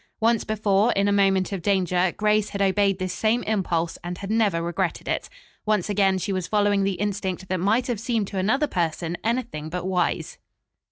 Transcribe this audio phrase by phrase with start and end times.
[0.19, 4.31] Once before, in a moment of danger, Grace had obeyed this same impulse and had
[4.31, 5.29] never regretted it.
[5.63, 9.69] Once again she was following the instinct that might have seemed to another person anything
[9.69, 10.39] but wise.